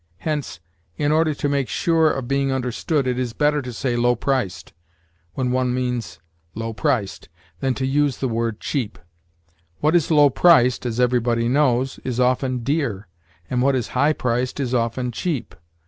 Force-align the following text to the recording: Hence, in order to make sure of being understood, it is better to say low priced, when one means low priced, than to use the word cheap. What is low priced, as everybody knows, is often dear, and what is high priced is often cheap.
Hence, 0.17 0.59
in 0.97 1.11
order 1.11 1.35
to 1.35 1.47
make 1.47 1.69
sure 1.69 2.09
of 2.11 2.27
being 2.27 2.51
understood, 2.51 3.05
it 3.05 3.19
is 3.19 3.33
better 3.33 3.61
to 3.61 3.71
say 3.71 3.95
low 3.95 4.15
priced, 4.15 4.73
when 5.35 5.51
one 5.51 5.75
means 5.75 6.19
low 6.55 6.73
priced, 6.73 7.29
than 7.59 7.75
to 7.75 7.85
use 7.85 8.17
the 8.17 8.27
word 8.27 8.59
cheap. 8.59 8.97
What 9.79 9.95
is 9.95 10.09
low 10.09 10.31
priced, 10.31 10.87
as 10.87 10.99
everybody 10.99 11.47
knows, 11.47 11.99
is 12.03 12.19
often 12.19 12.63
dear, 12.63 13.09
and 13.47 13.61
what 13.61 13.75
is 13.75 13.89
high 13.89 14.13
priced 14.13 14.59
is 14.59 14.73
often 14.73 15.11
cheap. 15.11 15.53